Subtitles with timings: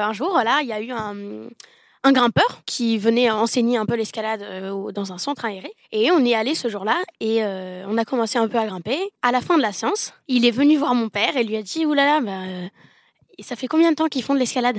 [0.00, 4.42] Un jour, là, il y a eu un, grimpeur qui venait enseigner un peu l'escalade
[4.42, 5.72] euh, dans un centre aéré.
[5.90, 8.96] Et on est allé ce jour-là et euh, on a commencé un peu à grimper.
[9.22, 11.62] À la fin de la séance, il est venu voir mon père et lui a
[11.62, 12.68] dit Oulala, bah, euh,
[13.40, 14.78] ça fait combien de temps qu'ils font de l'escalade?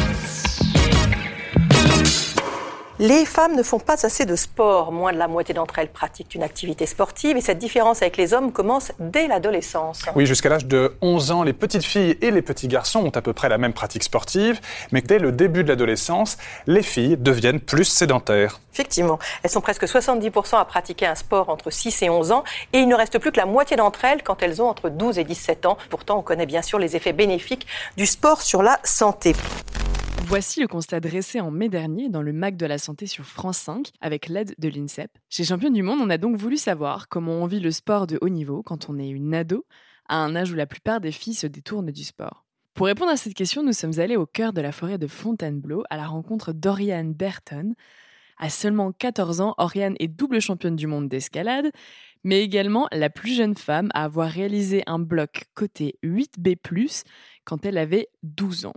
[3.03, 4.91] Les femmes ne font pas assez de sport.
[4.91, 8.35] Moins de la moitié d'entre elles pratiquent une activité sportive et cette différence avec les
[8.35, 10.03] hommes commence dès l'adolescence.
[10.15, 13.23] Oui, jusqu'à l'âge de 11 ans, les petites filles et les petits garçons ont à
[13.23, 17.59] peu près la même pratique sportive, mais dès le début de l'adolescence, les filles deviennent
[17.59, 18.59] plus sédentaires.
[18.71, 22.81] Effectivement, elles sont presque 70% à pratiquer un sport entre 6 et 11 ans et
[22.81, 25.23] il ne reste plus que la moitié d'entre elles quand elles ont entre 12 et
[25.23, 25.79] 17 ans.
[25.89, 27.65] Pourtant, on connaît bien sûr les effets bénéfiques
[27.97, 29.33] du sport sur la santé.
[30.25, 33.57] Voici le constat dressé en mai dernier dans le MAC de la santé sur France
[33.57, 35.11] 5 avec l'aide de l'INSEP.
[35.29, 38.17] Chez Champion du Monde, on a donc voulu savoir comment on vit le sport de
[38.21, 39.65] haut niveau quand on est une ado,
[40.07, 42.45] à un âge où la plupart des filles se détournent du sport.
[42.73, 45.83] Pour répondre à cette question, nous sommes allés au cœur de la forêt de Fontainebleau
[45.89, 47.73] à la rencontre d'Oriane Berton.
[48.37, 51.71] À seulement 14 ans, Oriane est double championne du monde d'escalade,
[52.23, 57.03] mais également la plus jeune femme à avoir réalisé un bloc côté 8B+,
[57.43, 58.73] quand elle avait 12 ans.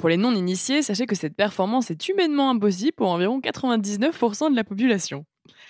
[0.00, 4.64] Pour les non-initiés, sachez que cette performance est humainement impossible pour environ 99% de la
[4.64, 5.26] population.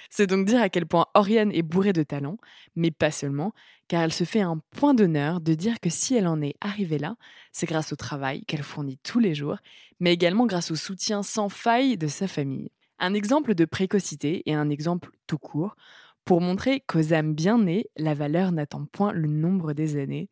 [0.09, 2.36] C'est donc dire à quel point Oriane est bourrée de talent,
[2.77, 3.53] mais pas seulement,
[3.89, 6.98] car elle se fait un point d'honneur de dire que si elle en est arrivée
[6.98, 7.17] là,
[7.51, 9.57] c'est grâce au travail qu'elle fournit tous les jours,
[9.98, 12.70] mais également grâce au soutien sans faille de sa famille.
[13.01, 15.74] Un exemple de précocité et un exemple tout court,
[16.24, 20.29] pour montrer qu'aux âmes bien nées, la valeur n'attend point le nombre des années.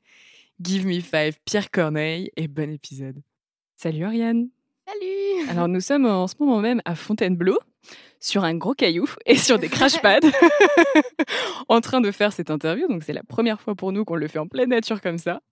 [0.62, 3.20] Give me five, Pierre Corneille, et bon épisode.
[3.80, 4.48] Salut Ariane.
[4.88, 7.60] Salut Alors nous sommes en ce moment même à Fontainebleau,
[8.18, 10.18] sur un gros caillou et sur des crash pads,
[11.68, 12.88] en train de faire cette interview.
[12.88, 15.42] Donc c'est la première fois pour nous qu'on le fait en pleine nature comme ça.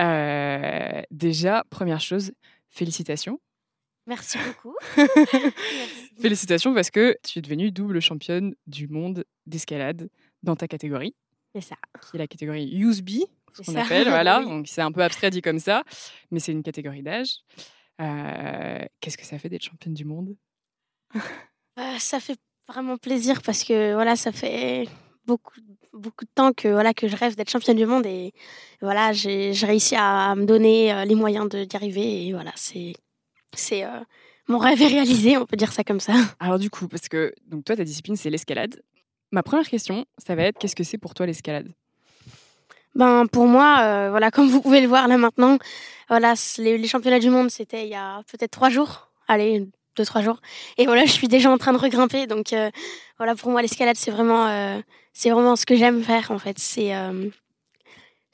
[0.00, 2.32] Euh, déjà, première chose,
[2.68, 3.38] félicitations.
[4.08, 4.74] Merci beaucoup.
[6.20, 10.10] félicitations parce que tu es devenue double championne du monde d'escalade
[10.42, 11.14] dans ta catégorie.
[11.54, 11.76] C'est ça.
[12.10, 13.20] Qui est la catégorie USB,
[13.54, 14.40] ce qu'on appelle, voilà.
[14.44, 15.82] Donc c'est un peu abstrait dit comme ça,
[16.30, 17.38] mais c'est une catégorie d'âge.
[18.00, 20.34] Euh, Qu'est-ce que ça fait d'être championne du monde?
[21.78, 22.36] Euh, Ça fait
[22.68, 24.88] vraiment plaisir parce que voilà, ça fait
[25.26, 25.60] beaucoup
[25.92, 28.32] beaucoup de temps que voilà que je rêve d'être championne du monde et
[28.80, 32.94] voilà j'ai réussi à me donner euh, les moyens d'y arriver et voilà c'est
[33.54, 34.00] c'est euh,
[34.48, 36.14] mon rêve est réalisé on peut dire ça comme ça.
[36.40, 38.82] Alors du coup parce que donc toi ta discipline c'est l'escalade.
[39.32, 41.68] Ma première question ça va être qu'est-ce que c'est pour toi l'escalade?
[42.94, 45.58] Ben pour moi, euh, voilà, comme vous pouvez le voir là maintenant,
[46.08, 49.08] voilà, les, championnats du monde, c'était il y a peut-être trois jours.
[49.28, 49.66] Allez,
[49.96, 50.40] deux trois jours.
[50.76, 52.26] Et voilà, je suis déjà en train de regrimper.
[52.26, 52.70] Donc euh,
[53.18, 54.80] voilà, pour moi, l'escalade, c'est vraiment, euh,
[55.12, 56.58] c'est vraiment ce que j'aime faire en fait.
[56.58, 56.92] C'est,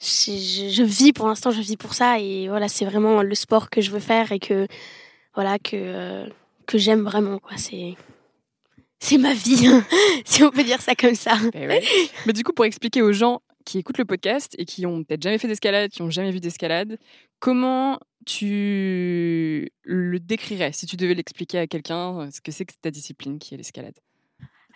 [0.01, 2.19] je, vis pour l'instant, je vis pour ça.
[2.19, 4.67] Et voilà, c'est vraiment le sport que je veux faire et que
[5.35, 6.25] voilà que
[6.65, 7.55] que j'aime vraiment quoi.
[7.55, 7.95] C'est
[8.99, 9.69] c'est ma vie,
[10.25, 11.35] si on peut dire ça comme ça.
[11.55, 11.81] Ouais.
[12.25, 15.21] Mais du coup, pour expliquer aux gens qui écoutent le podcast et qui ont peut-être
[15.21, 16.97] jamais fait d'escalade, qui ont jamais vu d'escalade,
[17.39, 22.89] comment tu le décrirais si tu devais l'expliquer à quelqu'un ce que c'est que ta
[22.89, 23.93] discipline qui est l'escalade?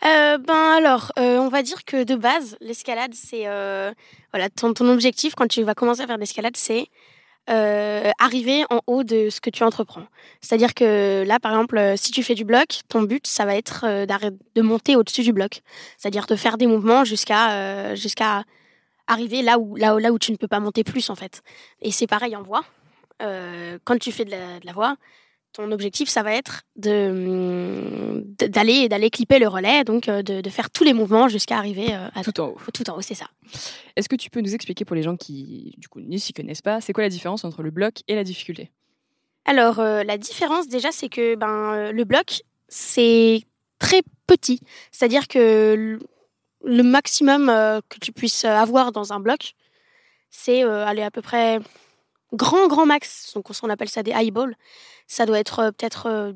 [0.06, 3.92] Euh, ben alors, euh, on va dire que de base, l'escalade, c'est euh,
[4.32, 6.86] voilà ton, objectif quand tu vas commencer à faire de l'escalade, c'est
[7.50, 10.06] euh, arriver en haut de ce que tu entreprends.
[10.42, 14.06] C'est-à-dire que là, par exemple, si tu fais du bloc, ton but, ça va être
[14.06, 15.62] de monter au-dessus du bloc.
[15.98, 18.44] C'est-à-dire de faire des mouvements jusqu'à jusqu'à
[19.08, 21.42] arriver là où, là, là où tu ne peux pas monter plus, en fait.
[21.82, 22.64] Et c'est pareil en voix.
[23.22, 24.98] Euh, quand tu fais de la, de la, voix,
[25.54, 30.50] ton objectif, ça va être de, d'aller, d'aller clipper le relais, donc euh, de, de
[30.50, 32.58] faire tous les mouvements jusqu'à arriver euh, à tout en haut.
[32.74, 33.28] Tout en haut, c'est ça.
[33.96, 36.62] Est-ce que tu peux nous expliquer pour les gens qui, du coup, ne s'y connaissent
[36.62, 38.72] pas, c'est quoi la différence entre le bloc et la difficulté?
[39.46, 43.44] Alors, euh, la différence, déjà, c'est que ben, le bloc, c'est
[43.78, 44.60] très petit.
[44.92, 46.00] C'est-à-dire que
[46.64, 49.54] le maximum euh, que tu puisses avoir dans un bloc,
[50.30, 51.60] c'est euh, aller à peu près
[52.34, 53.34] grand, grand max.
[53.36, 54.56] Donc, on appelle ça des highballs.
[55.08, 56.34] Ça doit être euh, peut-être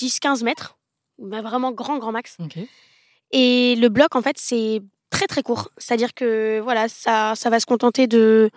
[0.00, 0.78] 10-15 mètres,
[1.18, 2.36] mais vraiment grand, grand max.
[2.40, 2.68] Okay.
[3.30, 5.70] Et le bloc, en fait, c'est très très court.
[5.78, 8.50] C'est-à-dire que voilà, ça, ça va se contenter de,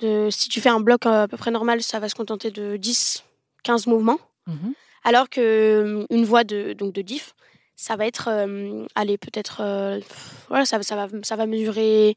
[0.00, 0.28] de.
[0.30, 3.24] Si tu fais un bloc à peu près normal, ça va se contenter de 10,
[3.62, 4.18] 15 mouvements.
[4.46, 4.74] Mhm.
[5.04, 7.34] Alors que une voie de, donc de diff,
[7.76, 8.28] ça va être.
[8.30, 9.60] euh, allez, peut-être.
[9.60, 10.00] euh,
[10.48, 12.16] voilà, ça, ça, va, ça va mesurer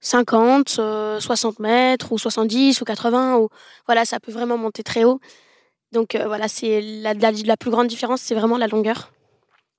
[0.00, 3.36] 50, euh, 60 mètres, ou 70, ou 80.
[3.38, 3.48] Ou,
[3.86, 5.20] voilà, ça peut vraiment monter très haut.
[5.92, 9.12] Donc euh, voilà, c'est la, la, la plus grande différence, c'est vraiment la longueur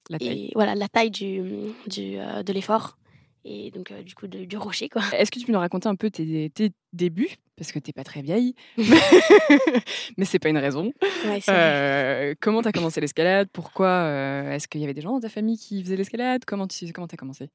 [0.10, 0.48] La taille.
[0.48, 1.42] et voilà la taille du,
[1.88, 2.98] du de l'effort
[3.46, 5.02] et donc euh, du coup de- du rocher quoi.
[5.14, 7.36] Est-ce que tu peux nous raconter un peu tes, tes débuts?
[7.58, 8.56] Parce que t'es pas très vieille,
[10.18, 10.94] mais c'est pas une raison.
[11.26, 11.40] Ouais.
[11.50, 13.50] Euh, comment t'as commencé l'escalade?
[13.52, 16.44] Pourquoi euh, Est-ce qu'il y avait des gens dans ta famille qui faisaient l'escalade?
[16.46, 17.50] Comment tu comment t'as commencé?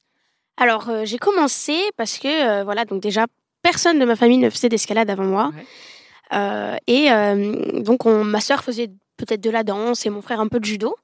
[0.56, 3.26] Alors j'ai commencé parce que voilà donc déjà
[3.62, 5.50] personne de ma famille ne faisait d'escalade avant moi
[6.32, 6.78] Ouais.
[6.86, 7.08] Et
[7.80, 10.64] donc on, ma sœur faisait peut-être de la danse et mon frère un peu de
[10.64, 10.96] judo.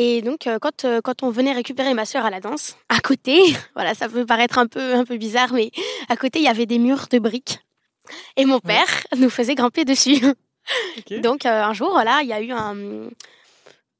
[0.00, 3.00] Et donc euh, quand euh, quand on venait récupérer ma sœur à la danse, à
[3.00, 3.40] côté,
[3.74, 5.72] voilà ça peut paraître un peu un peu bizarre mais
[6.08, 7.58] à côté il y avait des murs de briques
[8.36, 8.86] et mon père
[9.16, 10.20] nous faisait grimper dessus.
[11.22, 12.76] Donc euh, un jour, voilà, il y a eu un,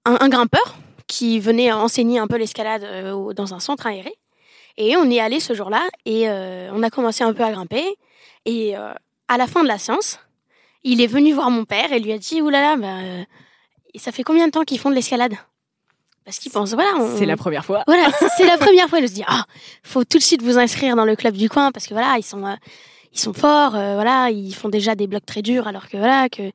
[0.04, 4.14] un, un grimpeur qui venait enseigner un peu l'escalade euh, dans un centre aéré.
[4.76, 7.84] Et on est allé ce jour-là et euh, on a commencé un peu à grimper.
[8.44, 10.20] Et à la fin de la séance,
[10.84, 13.24] il est venu voir mon père et lui a dit Oulala, bah,
[13.96, 15.34] ça fait combien de temps qu'ils font de l'escalade?
[16.28, 17.84] Parce qu'il pense, voilà, on- C'est la première fois.
[17.86, 18.98] voilà, c'est- la première fois.
[18.98, 19.46] Il se dit, ah,
[19.82, 22.22] faut tout de suite vous inscrire dans le club du coin parce que voilà, ils
[22.22, 22.54] sont, euh,
[23.14, 26.28] ils sont forts, euh, voilà, ils font déjà des blocs très durs alors que voilà,
[26.28, 26.52] que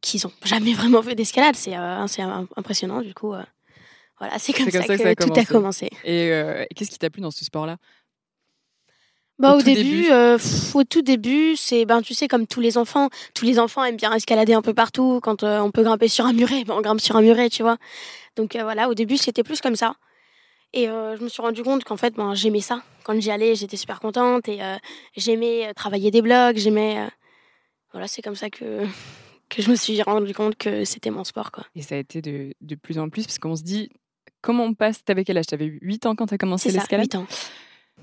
[0.00, 1.54] qu'ils ont jamais vraiment fait d'escalade.
[1.54, 2.04] C'est, euh,
[2.56, 3.00] impressionnant.
[3.00, 3.28] Du coup,
[4.18, 5.88] voilà, c'est comme, ça, ça que, que ça a tout a commencé.
[6.04, 6.32] Et
[6.74, 7.76] qu'est-ce qui t'a plu dans ce sport-là?
[9.38, 10.10] Bah, Au au, tout début, début.
[10.10, 13.58] euh, pff, au tout début, c'est, ben, tu sais, comme tous les enfants, tous les
[13.58, 15.20] enfants aiment bien escalader un peu partout.
[15.22, 17.62] Quand euh, on peut grimper sur un muret, ben, on grimpe sur un muret, tu
[17.62, 17.76] vois.
[18.36, 19.96] Donc euh, voilà, au début, c'était plus comme ça.
[20.72, 22.82] Et euh, je me suis rendu compte qu'en fait, ben, j'aimais ça.
[23.04, 24.76] Quand j'y allais, j'étais super contente et euh,
[25.16, 26.98] j'aimais travailler des blocs, j'aimais.
[26.98, 27.08] euh,
[27.92, 28.84] Voilà, c'est comme ça que,
[29.50, 31.64] que je me suis rendu compte que c'était mon sport, quoi.
[31.74, 33.90] Et ça a été de, de plus en plus, parce qu'on se dit,
[34.40, 35.04] comment on passe?
[35.04, 35.46] T'avais quel âge?
[35.46, 37.04] T'avais 8 ans quand t'as commencé l'escalade?
[37.06, 37.26] 8 ans.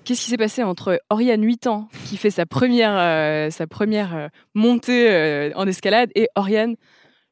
[0.05, 4.15] Qu'est-ce qui s'est passé entre Oriane, 8 ans, qui fait sa première, euh, sa première
[4.15, 6.75] euh, montée euh, en escalade, et Oriane,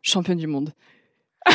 [0.01, 0.73] championne du monde?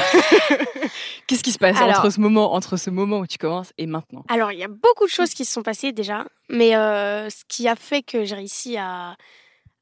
[1.27, 3.87] Qu'est-ce qui se passe Alors- entre, ce moment, entre ce moment où tu commences et
[3.87, 4.25] maintenant?
[4.29, 7.67] Alors, il y a beaucoup de choses qui se sont passées déjà, mais ce qui
[7.69, 9.17] a fait que j'ai réussi à,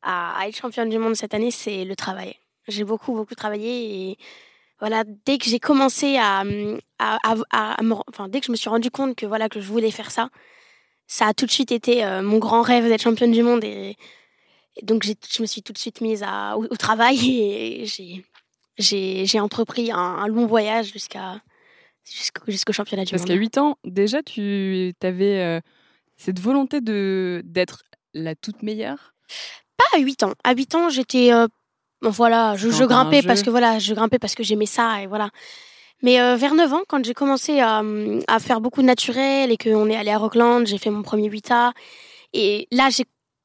[0.03, 2.35] à, à être championne du monde cette année, c'est le travail.
[2.69, 4.19] J'ai beaucoup, beaucoup travaillé et
[4.81, 6.41] voilà, dès que j'ai commencé à,
[6.99, 9.49] à, à, à- à me- enfin, dès que je me suis rendu compte que voilà
[9.49, 10.29] que je voulais faire ça,
[11.07, 13.97] ça a tout de suite été euh, mon grand rêve d'être championne du monde et,
[14.77, 17.85] et donc je me suis tout de suite mise à, au, au travail et
[18.79, 21.41] j'ai entrepris un, un long voyage jusqu'à
[22.47, 23.29] jusqu'au championnat du Parce monde.
[23.29, 25.61] qu'à 8 ans, déjà, tu avais
[26.17, 29.15] cette volonté d'être la toute meilleure?
[29.77, 30.33] Pas à 8 ans.
[30.45, 31.33] À 8 ans, j'étais.
[31.33, 31.49] euh,
[32.03, 35.07] bon, voilà, je, je grimpais parce que voilà, je grimpais parce que j'aimais ça et
[35.07, 35.31] voilà.
[36.05, 37.83] Mais euh, vers 9 ans, quand j'ai commencé à,
[38.29, 41.31] à faire beaucoup de naturel et qu'on est allé à Rockland, j'ai fait mon premier
[41.31, 41.73] 8A.
[42.35, 43.05] Et là, j'ai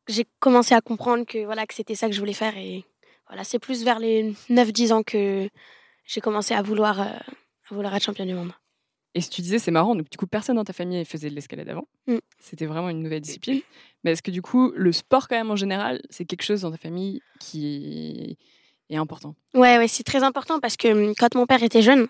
[0.10, 2.58] j'ai commencé à comprendre que voilà que c'était ça que je voulais faire.
[2.58, 2.84] Et
[3.28, 5.48] voilà, c'est plus vers les 9-10 ans que
[6.06, 8.52] j'ai commencé à vouloir, euh, à vouloir être championne du monde.
[9.16, 11.36] Et si tu disais, c'est marrant, donc du coup, personne dans ta famille faisait de
[11.36, 11.88] l'escalade avant.
[12.08, 12.18] Mm.
[12.40, 13.62] C'était vraiment une nouvelle discipline.
[14.04, 16.72] Mais est-ce que du coup, le sport, quand même, en général, c'est quelque chose dans
[16.72, 18.38] ta famille qui
[18.98, 22.08] important Ouais, ouais, c'est très important parce que hum, quand mon père était jeune,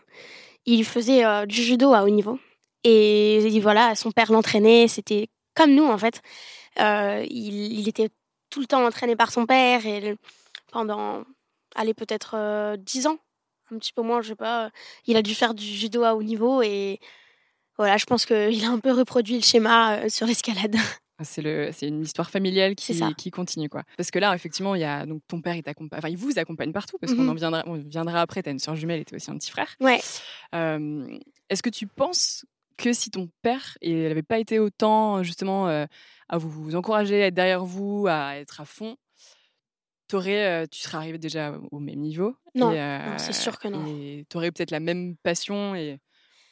[0.66, 2.40] il faisait euh, du judo à haut niveau.
[2.84, 6.22] Et, et voilà, son père l'entraînait, c'était comme nous en fait.
[6.80, 8.10] Euh, il, il était
[8.50, 10.16] tout le temps entraîné par son père et
[10.72, 11.24] pendant,
[11.76, 13.18] allez, peut-être euh, 10 ans,
[13.72, 14.72] un petit peu moins, je sais pas,
[15.06, 17.00] il a dû faire du judo à haut niveau et
[17.78, 20.76] voilà, je pense qu'il a un peu reproduit le schéma euh, sur l'escalade.
[21.20, 23.84] Ah, C'est le, c'est une histoire familiale qui, C'est qui continue quoi.
[23.98, 26.40] Parce que là, effectivement, il y a donc ton père, il t'accompagne, enfin, il vous
[26.40, 27.30] accompagne partout parce qu'on Mhm.
[27.30, 28.42] en viendra, on viendra après.
[28.42, 29.76] T'as une soeur jumelle et t'as aussi un petit frère.
[29.82, 30.00] Ouais.
[30.56, 32.46] Euh, Est-ce que tu penses
[32.78, 35.86] que si ton père n'avait pas été autant justement euh,
[36.30, 38.96] à vous, vous encourager, à être derrière vous, à être à fond,
[40.08, 43.60] t'aurais, euh, tu serais arrivé déjà au même niveau Non, et, euh, non, c'est sûr
[43.60, 43.86] que non.
[43.88, 46.00] Et tu aurais peut-être la même passion et,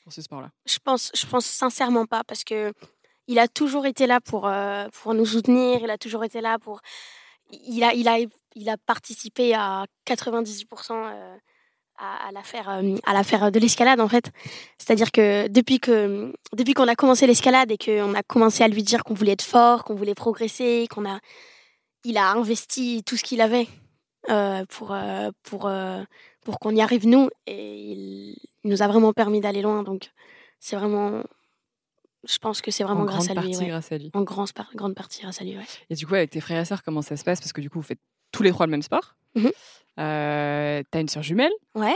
[0.03, 0.51] pour ce sport-là?
[0.65, 2.71] Je pense, je pense sincèrement pas parce que
[3.27, 5.79] il a toujours été là pour, euh, pour nous soutenir.
[5.83, 6.81] Il a toujours été là pour.
[7.51, 8.17] Il a, il a,
[8.55, 11.37] il a participé à 98% euh,
[11.97, 14.31] à, euh, à l'affaire de l'escalade en fait.
[14.77, 18.83] C'est-à-dire que depuis que, depuis qu'on a commencé l'escalade et qu'on a commencé à lui
[18.83, 21.19] dire qu'on voulait être fort, qu'on voulait progresser, qu'on a,
[22.03, 23.67] il a investi tout ce qu'il avait
[24.29, 24.95] euh, pour,
[25.43, 25.71] pour,
[26.41, 29.83] pour qu'on y arrive nous et il nous a vraiment permis d'aller loin.
[29.83, 30.11] Donc
[30.59, 31.23] c'est vraiment
[32.29, 33.49] je pense que c'est vraiment en grâce grande à lui.
[33.51, 33.69] partie ouais.
[33.69, 34.11] grâce à lui.
[34.13, 35.63] En grande, grande partie grâce à lui, ouais.
[35.89, 37.39] Et du coup, avec tes frères et sœurs, comment ça se passe?
[37.39, 37.99] Parce que du coup, vous faites
[38.31, 39.15] tous les trois le même sport.
[39.35, 39.51] Mhm.
[39.99, 41.95] Euh, T'as une sœur jumelle Ouais,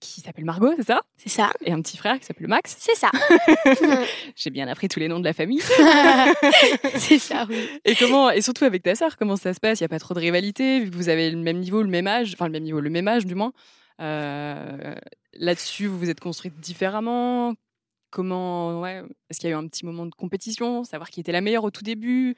[0.00, 1.00] qui s'appelle Margot, c'est ça?
[1.16, 1.50] C'est ça.
[1.64, 2.76] Et un petit frère qui s'appelle Max.
[2.78, 3.10] C'est ça.
[4.36, 5.60] J'ai bien appris tous les noms de la famille.
[6.96, 7.68] c'est ça, oui.
[7.84, 9.80] Et comment Et surtout avec ta sœur, comment ça se passe?
[9.80, 11.88] Il y a pas trop de rivalité vu que vous avez le même niveau, le
[11.88, 13.52] même âge, enfin le même niveau, le même âge du moins.
[14.00, 14.94] Euh,
[15.36, 17.54] Là-dessus, vous vous êtes construite différemment?
[18.14, 19.02] Comment Ouais.
[19.28, 21.64] Est-ce qu'il y a eu un petit moment de compétition, savoir qui était la meilleure
[21.64, 22.36] au tout début?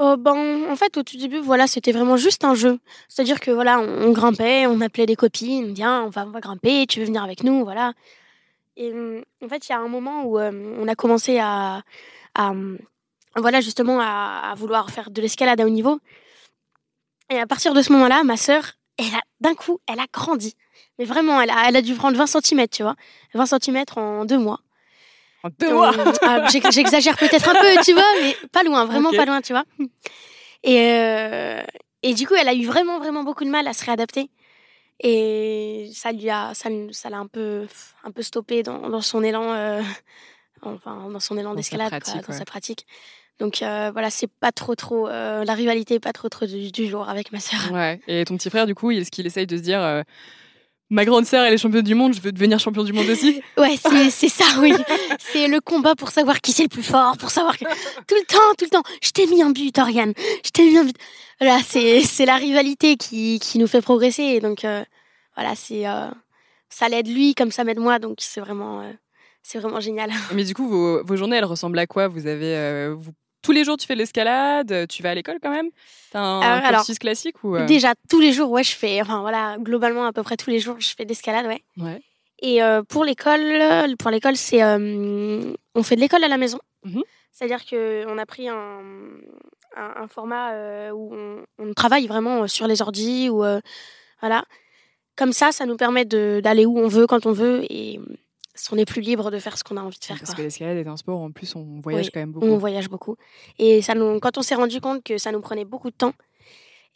[0.00, 2.80] Oh, ben, en fait, au tout début, voilà, c'était vraiment juste un jeu.
[3.08, 6.40] C'est-à-dire que voilà, on, grimpait, on appelait des copines, on Ah, on va, on va
[6.40, 7.92] grimper, tu veux venir avec nous, voilà.
[8.76, 11.82] Et hum, en fait, il y a un moment où euh, on a commencé à,
[12.36, 12.76] hum,
[13.36, 16.00] voilà, justement, à, à vouloir faire de l'escalade à haut niveau.
[17.30, 20.56] Et à partir de ce moment-là, ma sœur, elle a, d'un coup, elle a grandi.
[20.98, 22.96] Mais vraiment, elle a, elle a dû prendre 20 cm, tu vois.
[23.34, 24.60] 20 cm en deux mois.
[25.58, 25.92] Deux mois
[26.22, 29.52] ah, j'ex- J'exagère peut-être un peu, tu vois, mais pas loin, vraiment pas loin, tu
[29.52, 29.64] vois.
[30.64, 31.62] Et, euh,
[32.02, 34.30] et du coup, elle a eu vraiment, vraiment beaucoup de mal à se réadapter.
[35.00, 36.68] Et ça lui a, ça,
[37.08, 37.66] l'a un peu,
[38.04, 39.80] un peu stoppé dans, dans son élan, euh,
[40.62, 41.92] enfin, dans son élan d'escalade,
[42.26, 42.84] dans sa pratique.
[43.38, 46.72] Donc euh, voilà, c'est pas trop, trop, euh, la rivalité est pas trop, trop du,
[46.72, 47.70] du jour avec ma sœur.
[47.72, 48.00] Ouais.
[48.08, 50.02] Et ton petit frère, du coup, est-ce qu'il essaye de se dire
[50.90, 53.42] Ma grande sœur, elle est championne du monde, je veux devenir champion du monde aussi
[53.58, 53.76] Ouais,
[54.10, 54.72] c'est ça, oui.
[55.18, 58.24] C'est le combat pour savoir qui c'est le plus fort, pour savoir que tout le
[58.26, 60.14] temps, tout le temps, je t'ai mis un but, Oriane,
[60.44, 60.96] je t'ai mis un but.
[61.40, 64.22] Voilà, c'est c'est la rivalité qui, qui nous fait progresser.
[64.22, 64.82] Et donc, euh,
[65.36, 66.08] voilà, c'est euh,
[66.70, 67.98] ça l'aide lui comme ça m'aide moi.
[67.98, 68.90] Donc, c'est vraiment, euh,
[69.42, 70.10] c'est vraiment génial.
[70.34, 72.08] Mais du coup, vos, vos journées, elles ressemblent à quoi?
[72.08, 72.56] Vous avez.
[72.56, 73.12] euh, vous-
[73.48, 75.70] tous les jours, tu fais de l'escalade euh, Tu vas à l'école quand même?
[76.10, 79.00] T'as un Euh, alors, cursus classique ou euh, Déjà, tous les jours, ouais, je fais,
[79.00, 81.62] enfin voilà, globalement, à peu près tous les jours, je fais de l'escalade, ouais.
[81.78, 82.02] Ouais.
[82.40, 86.58] Et euh, pour l'école, pour l'école, c'est on fait de l'école à la maison.
[86.84, 87.02] Mhm.
[87.32, 88.80] C'est-à-dire que on a pris un,
[89.76, 90.52] un, un format
[90.92, 93.42] où on, on travaille vraiment sur les ordis ou
[94.20, 94.44] voilà.
[95.16, 97.98] Comme ça, ça nous permet de- d'aller où on veut quand on veut et
[98.72, 100.16] on est plus libre de faire ce qu'on a envie de faire.
[100.18, 100.36] Parce quoi.
[100.38, 102.46] que l'escalade est un sport, en plus, on voyage Oui, quand même beaucoup.
[102.46, 103.16] On voyage beaucoup.
[103.58, 106.12] Et ça nous, quand on s'est rendu compte que ça nous prenait beaucoup de temps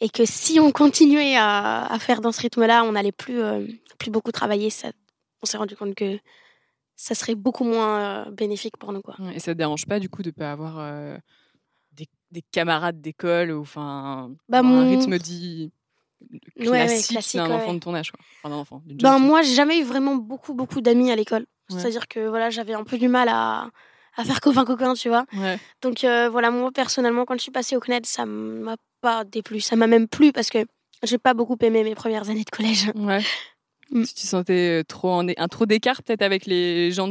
[0.01, 3.65] et que si on continuait à, à faire dans ce rythme-là, on n'allait plus, euh,
[3.99, 4.91] plus beaucoup travailler, ça,
[5.41, 6.17] on s'est rendu compte que
[6.95, 9.01] ça serait beaucoup moins euh, bénéfique pour nous.
[9.01, 9.15] Quoi.
[9.33, 11.17] Et ça te dérange pas, du coup, de pas avoir euh,
[11.93, 15.71] des, des camarades d'école ou enfin Bah, un mon- rythme dit
[16.59, 17.73] Ouais, ouais, classique, classique, d'un ouais, enfant ouais.
[17.75, 18.19] de ton âge, quoi.
[18.43, 21.45] Enfin, enfant, Ben, moi, j'ai jamais eu vraiment beaucoup, beaucoup d'amis à l'école.
[21.69, 21.79] Ouais.
[21.79, 23.69] C'est-à-dire que voilà, j'avais un peu du mal à,
[24.15, 25.25] à faire copain-copain, tu vois.
[25.33, 25.59] Ouais.
[25.81, 29.61] Donc euh, voilà, moi personnellement, quand je suis passée au CNED, ça m'a pas déplu.
[29.61, 30.59] Ça m'a même plu parce que
[31.03, 32.91] j'ai pas beaucoup aimé mes premières années de collège.
[32.95, 33.21] Ouais.
[33.91, 34.03] Mm.
[34.05, 37.09] Tu te sentais euh, trop en un trop d'écart peut-être avec les gens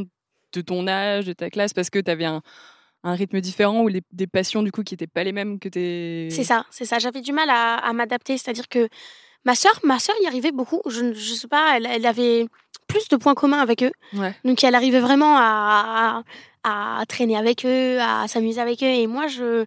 [0.52, 2.42] de ton âge, de ta classe, parce que tu avais un,
[3.04, 5.68] un rythme différent ou les- des passions du coup qui n'étaient pas les mêmes que
[5.68, 6.28] tes.
[6.30, 6.98] C'est ça, c'est ça.
[6.98, 8.88] J'avais du mal à, à m'adapter, c'est-à-dire que
[9.44, 10.80] ma sœur, ma sœur y arrivait beaucoup.
[10.86, 12.46] Je, ne- sais pas, elle, elle avait
[12.86, 13.92] plus de points communs avec eux.
[14.14, 14.34] Ouais.
[14.44, 16.22] Donc elle arrivait vraiment à,
[16.64, 18.86] à, à traîner avec eux, à s'amuser avec eux.
[18.86, 19.64] Et moi, je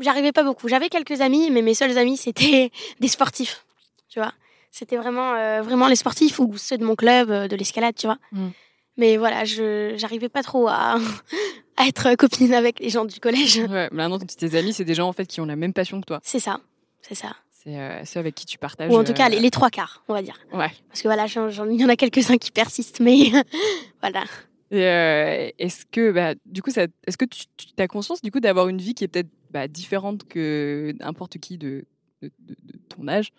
[0.00, 0.68] j'arrivais pas beaucoup.
[0.68, 3.64] J'avais quelques amis, mais mes seuls amis c'était des sportifs,
[4.08, 4.32] tu vois.
[4.70, 8.06] C'était vraiment euh, vraiment les sportifs ou ceux de mon club euh, de l'escalade, tu
[8.06, 8.16] vois.
[8.32, 8.48] Mm.
[8.96, 10.96] Mais voilà, je j'arrivais pas trop à,
[11.76, 13.58] à être copine avec les gens du collège.
[13.58, 16.06] Ouais, maintenant tes amis, c'est des gens en fait qui ont la même passion que
[16.06, 16.20] toi.
[16.22, 16.60] C'est ça,
[17.00, 17.34] c'est ça.
[17.50, 18.90] C'est euh, ceux avec qui tu partages.
[18.90, 20.36] Ou en tout cas, euh, les, les trois quarts, on va dire.
[20.52, 20.70] Ouais.
[20.88, 23.30] Parce que voilà, il y en a quelques-uns qui persistent, mais
[24.00, 24.24] voilà.
[24.72, 28.68] Euh, est-ce que, bah, du coup, est-ce que tu, tu as conscience du coup d'avoir
[28.68, 31.84] une vie qui est peut-être bah, différente que n'importe qui de,
[32.22, 33.32] de, de- de ton âge,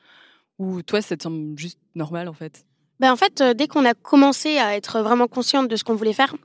[0.57, 2.65] ou toi, ça te semble juste normal en fait?
[3.00, 5.96] Ben, en fait, euh, dès qu'on a commencé à être vraiment consciente de ce qu'on
[5.96, 6.36] voulait faire,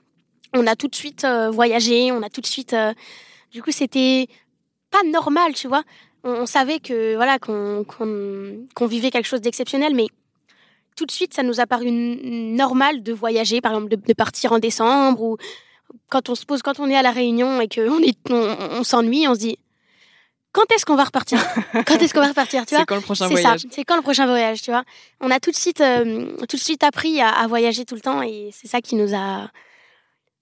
[0.54, 2.72] on a tout de suite euh, voyagé, on a tout de suite.
[2.72, 2.92] euh,
[3.52, 4.26] du coup, c'était
[4.90, 5.82] pas normal, tu vois.
[6.24, 10.06] On, savait que voilà qu'on qu'on vivait quelque chose d'exceptionnel, mais
[10.96, 14.58] tout de suite, ça nous a paru normal de voyager, par exemple, de, partir en
[14.58, 15.36] décembre ou
[16.10, 19.28] quand on se pose, quand on est à la Réunion et qu'on on, on s'ennuie,
[19.28, 19.58] on se dit
[20.52, 21.38] quand est-ce qu'on va repartir
[21.86, 23.66] Quand est-ce qu'on va repartir Tu vois C'est quand le prochain voyage.
[23.70, 24.84] C'est quand le prochain voyage, tu vois
[25.20, 28.00] On a tout de suite, euh, tout de suite appris à, à voyager tout le
[28.00, 29.50] temps et c'est ça qui nous a,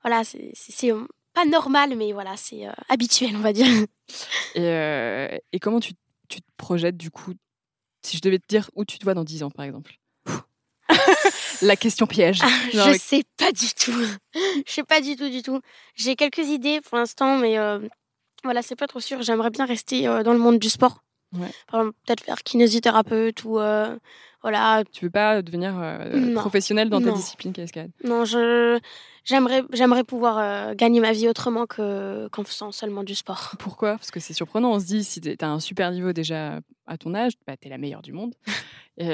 [0.03, 3.67] voilà, c'est euh, pas normal, mais voilà, c'est euh, habituel, on va dire.
[4.55, 5.93] Et, euh, et comment tu,
[6.29, 7.33] tu te projettes du coup
[8.03, 9.97] Si je devais te dire où tu te vois dans 10 ans, par exemple?
[11.63, 12.39] La question piège.
[12.39, 13.93] Genre je avec- sais pas du tout.
[14.67, 15.61] je sais pas du tout, du tout.
[15.95, 17.59] J'ai quelques idées pour l'instant, mais
[18.47, 19.21] voilà, c'est pas trop sûr.
[19.23, 21.05] J'aimerais bien rester euh, dans le monde du sport.
[21.35, 21.49] Ouais.
[21.71, 23.97] Par exemple, peut-être faire kinésithérapeute ou euh,
[24.43, 24.85] voilà.
[24.93, 26.41] Tu veux pas devenir euh, Non.
[26.41, 27.17] professionnel dans ta Non.
[27.17, 28.79] discipline l'escalade Non, je
[29.25, 33.55] j'aimerais j'aimerais pouvoir euh, gagner ma vie autrement que qu'en faisant seulement du sport.
[33.59, 33.97] Pourquoi?
[33.97, 34.73] Parce que c'est surprenant.
[34.73, 37.67] On se dit, si tu as un super niveau déjà à ton âge, bah, tu
[37.67, 38.35] es la meilleure du monde.
[38.99, 39.09] Et,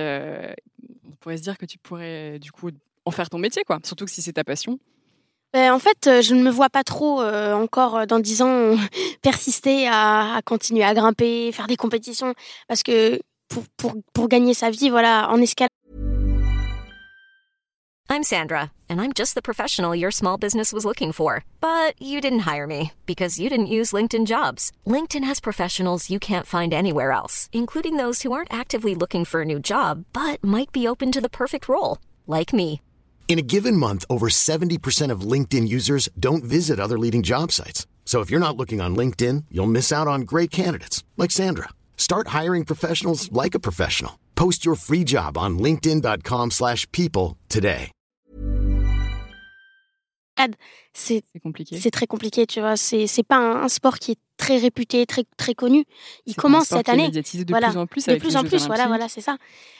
[1.09, 2.71] on pourrait se dire que tu pourrais du coup
[3.05, 3.79] en faire ton métier, quoi.
[3.85, 4.79] Surtout que si c'est ta passion.
[5.52, 8.42] Ben, en fait, euh, je ne me vois pas trop euh, encore euh, dans 10
[8.42, 8.76] ans
[9.23, 12.35] persister à, à continuer à grimper, faire des compétitions
[12.68, 15.68] parce que pour, pour, pour gagner sa vie, voilà, en escalade
[18.09, 21.44] I'm Sandra, and I'm just the professional your small business was looking for.
[21.61, 24.71] But you didn't hire me because you didn't use LinkedIn jobs.
[24.87, 29.40] LinkedIn has professionals you can't find anywhere else, including those who aren't actively looking for
[29.40, 32.80] a new job but might be open to the perfect role, like me.
[33.29, 37.87] In a given month, over 70% of LinkedIn users don't visit other leading job sites.
[38.05, 41.71] So if you're not looking on LinkedIn, you'll miss out on great candidates like Sandra.
[41.97, 44.19] Start hiring professionals like a professional.
[44.37, 47.91] Post your free job on linkedin.com/people slash people today.
[50.95, 51.79] c'est C'est compliqué.
[51.81, 52.76] c'est très compliqué, tu vois.
[52.76, 55.85] C'est c'est pas un, un sport qui est très réputé, très très connu.
[56.26, 57.11] Il commence cette année.
[57.11, 57.69] de Voilà.
[57.69, 58.05] plus en plus.
[58.07, 59.37] De avec plus les en plus, voilà, voilà, c'est ça.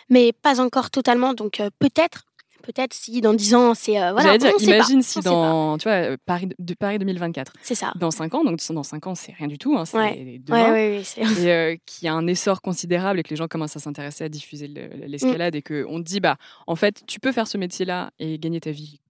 [0.09, 1.35] Mais pas encore totalement.
[1.35, 2.25] Donc euh, peut-être,
[2.63, 4.39] peut-être si dans 10 ans, c'est euh, voilà.
[4.39, 7.53] Dire, on sait pas, imagine si on dans, tu vois, euh, Paris, de Paris 2024,
[7.53, 7.59] pas.
[7.63, 7.93] C'est ça.
[7.97, 10.41] dans 5 ans, donc dans 5 ans, c'est rien du tout, hein, c'est Ouais.
[10.43, 11.03] demain, Ouais, ouais,
[11.43, 14.25] et euh, qu'il y a un essor considérable et que les gens commencent à s'intéresser
[14.25, 17.59] à diffuser le- l'escalade et qu'on te dit, bah, en fait, tu peux faire ce
[17.59, 19.01] métier-là et gagner ta vie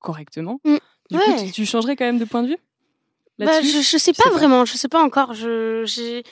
[0.00, 0.60] correctement.
[0.64, 0.76] Mm.
[1.10, 2.58] Du coup, tu, tu changerais quand même de point de vue
[3.38, 4.36] Bah, je, je sais Je pas sais pas.
[4.36, 5.34] vraiment, je sais pas encore.
[5.34, 6.22] Je,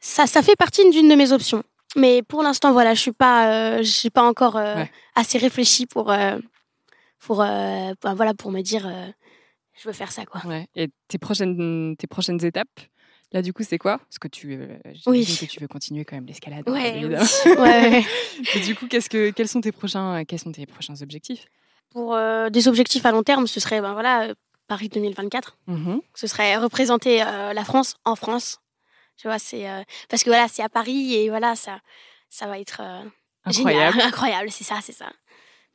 [0.00, 1.62] ça, ça fait partie d'une de mes options.
[1.96, 4.90] Mais pour l'instant, voilà, je suis pas, euh, j'ai pas encore euh, Ouais.
[5.14, 6.38] assez réfléchi pour, euh,
[7.20, 8.88] pour, bah, voilà, pour me dire,
[9.80, 10.40] je veux faire ça, quoi.
[10.46, 10.66] Ouais.
[10.74, 12.68] Et tes prochaines, tes prochaines étapes
[13.32, 13.98] Là, du coup, c'est quoi?
[13.98, 14.60] Parce que tu,
[15.06, 15.24] Oui.
[15.40, 16.68] que tu veux continuer quand même l'escalade.
[16.68, 17.56] Ouais, oui.
[17.58, 18.04] ouais.
[18.54, 21.46] Et du coup, qu'est-ce que, quels sont tes prochains, quels sont tes prochains objectifs?
[21.90, 22.16] Pour
[22.52, 24.32] des objectifs à long terme, ce serait, ben voilà,
[24.68, 25.56] Paris 2024.
[25.66, 26.00] Mhm.
[26.14, 28.60] Ce serait représenter la France en France.
[29.16, 31.80] Tu vois, c'est euh, parce que voilà, c'est à Paris et voilà, ça,
[32.28, 33.02] ça va être euh,
[33.44, 33.92] Incroyable.
[33.92, 35.10] génial, incroyable, c'est ça, c'est ça.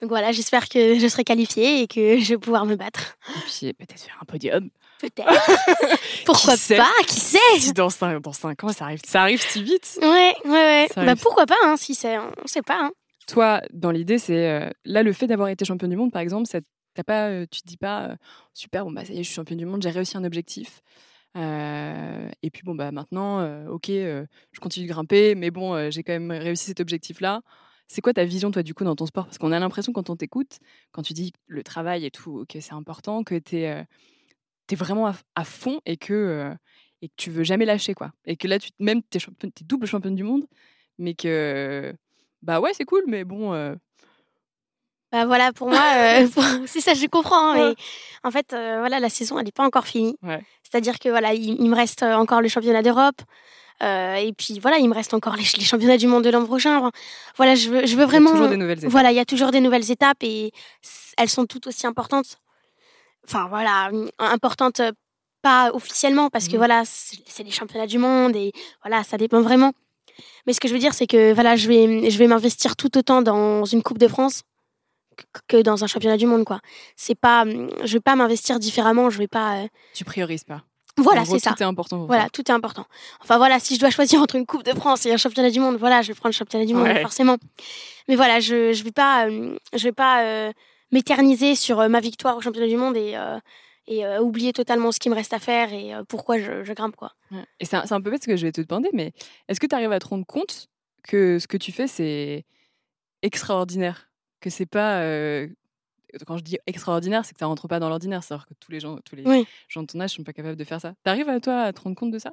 [0.01, 3.17] Donc voilà, j'espère que je serai qualifiée et que je vais pouvoir me battre.
[3.29, 4.69] Et puis peut-être faire un podium.
[4.99, 5.27] Peut-être.
[6.25, 6.87] Pourquoi Qui pas?
[7.05, 7.37] Qui sait?
[7.57, 9.99] Si dans 5, dans cinq ans, ça arrive, ça arrive si vite.
[10.01, 10.87] Ouais, ouais, ouais.
[10.95, 12.79] Bah pourquoi pas hein, Si c'est, on sait pas.
[12.81, 12.91] Hein.
[13.27, 16.47] Toi, dans l'idée, c'est euh, là le fait d'avoir été champion du monde, par exemple,
[16.47, 16.59] ça,
[16.95, 18.15] t'as pas, euh, tu te dis pas euh,
[18.53, 20.81] super, bon bah ça y est, je suis champion du monde, j'ai réussi un objectif.
[21.35, 26.31] Et puis bon bah maintenant, ok, je continue de grimper, mais bon, j'ai quand même
[26.31, 27.41] réussi cet objectif-là.
[27.91, 29.25] C'est quoi ta vision, toi, du coup, dans ton sport?
[29.25, 30.59] Parce qu'on a l'impression, quand on t'écoute,
[30.91, 33.85] quand tu dis le travail et tout, que c'est important, que tu es,
[34.73, 36.53] vraiment à, fond et que,
[37.01, 38.11] et que tu veux jamais lâcher, quoi.
[38.25, 40.45] Et que là, tu, même, tu es, double championne du monde,
[40.99, 41.95] mais que,
[42.43, 43.53] bah ouais, c'est cool, mais bon,
[45.11, 47.51] Bah voilà, pour moi, euh, pour- c'est ça, je comprends.
[47.51, 47.55] hein.
[47.55, 47.75] Mais
[48.23, 50.15] en fait, euh, voilà, la saison, elle n'est pas encore finie.
[50.23, 50.41] Ouais.
[50.63, 53.21] C'est-à-dire que voilà, il, il me reste euh, encore le championnat d'Europe.
[53.81, 56.45] euh, et puis voilà, il me reste encore les, les championnats du monde de l'an
[56.45, 56.77] prochain.
[56.77, 56.91] Enfin,
[57.37, 58.31] voilà, je veux, je veux il y a vraiment.
[58.31, 58.91] toujours des nouvelles étapes.
[58.91, 60.51] Voilà, il y a toujours des nouvelles étapes et
[61.17, 62.37] elles sont toutes aussi importantes.
[63.25, 64.81] Enfin voilà, importantes
[65.41, 66.57] pas officiellement parce que Mhm.
[66.57, 68.51] voilà, c'est c'est les championnats du monde et
[68.83, 69.71] voilà, ça dépend vraiment.
[70.45, 72.97] Mais ce que je veux dire, c'est que voilà, je vais, je vais m'investir tout
[72.97, 74.41] autant dans une Coupe de France
[75.47, 76.59] que- dans un championnat du monde, quoi.
[76.95, 79.63] C'est pas, hum, je vais pas m'investir différemment, je vais pas.
[79.63, 80.63] euh, Tu priorises pas.
[80.97, 81.51] Voilà, c'est ça.
[81.53, 82.29] Tout est important pour Voilà, toi.
[82.33, 82.85] tout est important.
[83.21, 85.59] Enfin voilà, si je dois choisir entre une Coupe de France et un championnat du
[85.61, 87.01] monde, voilà, je vais prendre le championnat du monde Ouais.
[87.01, 87.37] forcément.
[88.09, 90.51] Mais voilà, je je vais pas euh, je vais pas euh,
[90.91, 93.39] m'éterniser sur euh, ma victoire au championnat du monde et euh,
[93.87, 96.73] et euh, oublier totalement ce qui me reste à faire et euh, pourquoi je, je
[96.73, 97.13] grimpe quoi.
[97.31, 97.45] Ouais.
[97.61, 99.13] Et c'est un, c'est un peu bête ce que je vais te demander, mais
[99.47, 100.67] est-ce que tu arrives à te rendre compte
[101.07, 102.43] que ce que tu fais, c'est
[103.21, 104.08] extraordinaire?
[104.41, 105.03] Que c'est pas.
[106.25, 108.23] Quand je dis extraordinaire, c'est que ça rentre pas dans l'ordinaire.
[108.23, 109.45] C'est-à-dire que tous les gens, tous les Oui.
[109.67, 110.93] gens de ton âge sont pas capables de faire ça.
[111.03, 112.31] T'arrives à toi à te rendre compte de ça?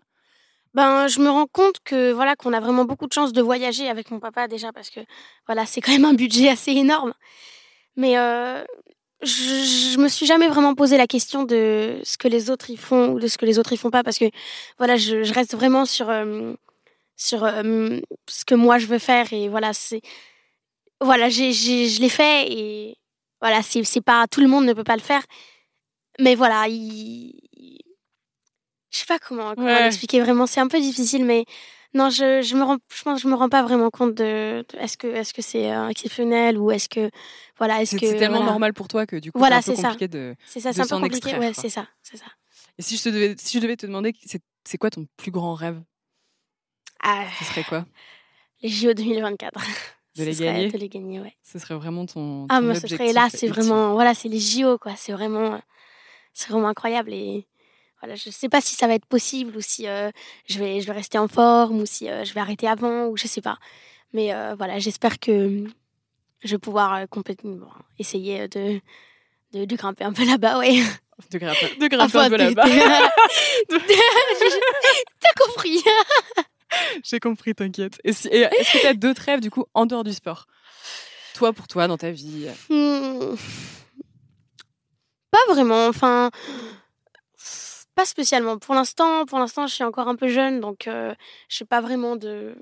[0.74, 3.88] Ben je me rends compte que voilà qu'on a vraiment beaucoup de chance de voyager
[3.88, 5.00] avec mon papa déjà parce que
[5.46, 7.14] voilà, c'est quand même un budget assez énorme.
[7.96, 8.62] Mais euh,
[9.22, 9.28] je,
[9.94, 13.12] je me suis jamais vraiment posé la question de ce que les autres y font
[13.12, 14.26] ou de ce que les autres y font pas parce que
[14.76, 16.52] voilà, je, je reste vraiment sur euh,
[17.16, 20.02] sur euh, ce que moi je veux faire et voilà, c'est
[21.00, 22.96] voilà, j'ai, j'ai, je l'ai fait et
[23.40, 25.22] voilà, c'est, c'est pas tout le monde ne peut pas le faire.
[26.18, 27.32] Mais voilà, il,
[28.90, 29.82] je sais pas comment, comment Ouais.
[29.82, 31.44] l'expliquer vraiment, c'est un peu difficile mais
[31.94, 34.78] non, je, je me rends, je pense, je me rends pas vraiment compte de, de-
[34.78, 37.10] est-ce que, est-ce que c'est euh, exceptionnel ou est-ce que,
[37.56, 38.50] voilà, est-ce C'est que c'est tellement voilà.
[38.52, 39.88] normal pour toi que du coup, Voilà, c'est c'est ça.
[39.88, 40.34] compliqué de.
[40.46, 41.16] C'est ça, c'est un peu compliqué.
[41.16, 42.26] extraire, ouais, c'est ça, c'est ça.
[42.78, 44.14] Et si je, te devais, si je devais te demander,
[44.64, 45.80] c'est quoi ton plus grand rêve?
[47.02, 47.86] Ah, Ce serait quoi?
[48.62, 49.58] Les JO 2024.
[50.16, 50.68] De les gagner.
[50.70, 51.34] De les gagner, ouais.
[51.42, 52.46] Ce serait vraiment ton.
[52.48, 54.92] Ah, moi, ce serait là, c'est vraiment, voilà, c'est les JO, quoi.
[54.96, 55.60] C'est vraiment,
[56.32, 57.12] c'est vraiment incroyable.
[57.12, 57.46] Et
[58.00, 60.10] voilà, je sais pas si ça va être possible ou si euh,
[60.46, 63.16] je, vais, je vais rester en forme ou si euh, je vais arrêter avant ou
[63.16, 63.58] je sais pas.
[64.12, 65.64] Mais euh, voilà, j'espère que
[66.42, 68.80] je vais pouvoir euh, complètement essayer euh, de,
[69.58, 70.82] de, de grimper un peu là-bas, ouais.
[71.30, 72.64] De grimper, de grimper Enfin, un peu là-bas.
[73.68, 75.82] T'as compris
[77.04, 77.98] J'ai compris, t'inquiète.
[78.04, 80.46] Et si- et Est-ce que tu as d'autres rêves, du coup, en dehors du sport?
[81.34, 83.34] Toi, pour toi, dans ta vie Hmm.
[85.30, 85.86] Pas vraiment.
[85.88, 86.30] Enfin,
[87.94, 88.58] pas spécialement.
[88.58, 91.14] Pour l'instant, pour l'instant, je suis encore un peu jeune, donc euh,
[91.48, 92.56] je n'ai pas vraiment de,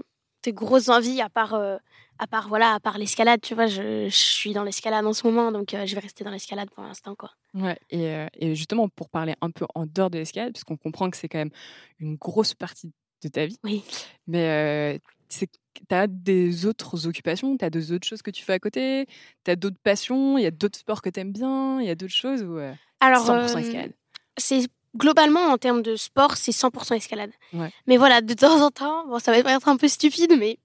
[0.45, 1.77] de grosses envies à part, euh,
[2.19, 3.41] à part voilà, à part l'escalade.
[3.41, 6.25] Tu vois, je, je suis dans l'escalade en ce moment, donc euh, je vais rester
[6.25, 7.31] dans l'escalade pour l'instant, quoi.
[7.55, 10.77] Ouais, et, euh, et justement, pour parler un peu en dehors de l'escalade, parce qu'on
[10.77, 11.53] comprend que c'est quand même
[12.01, 12.93] une grosse partie de
[13.29, 13.83] ta vie, Oui.
[14.27, 15.47] mais tu
[15.95, 19.07] as des autres occupations, tu as deux autres choses que tu fais à côté,
[19.45, 21.91] tu as d'autres passions, il y a d'autres sports que tu aimes bien, il y
[21.91, 23.93] a d'autres choses euh, Alors, 100% euh, escalade?
[24.37, 27.33] c'est globalement en termes de sport, c'est 100% escalade.
[27.53, 27.71] Ouais.
[27.87, 30.59] Mais voilà, de temps en temps, bon, ça va être un peu stupide, mais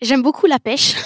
[0.00, 0.94] j'aime beaucoup la pêche.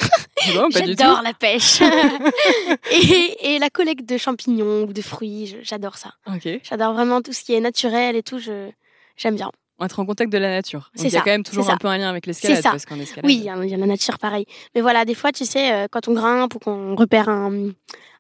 [0.53, 0.71] Tout?
[0.71, 1.81] J'adore la pêche.
[2.93, 6.15] et, et la collecte de champignons ou de fruits, j'adore ça.
[6.29, 9.51] Ok, J'adore vraiment tout ce qui est naturel et tout, j'aime bien.
[9.87, 10.91] Être en contact de la nature.
[10.97, 12.71] Il y a quand même toujours un peu un lien avec l'escalade, ça.
[12.71, 13.27] parce qu'en escalade.
[13.27, 14.45] Oui, il y, a la nature pareil.
[14.75, 17.71] Mais voilà, des fois, tu sais, euh, quand on grimpe ou qu'on repère un,